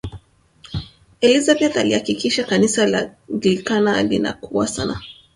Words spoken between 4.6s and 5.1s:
sana